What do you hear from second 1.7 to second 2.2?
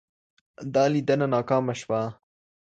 شوه.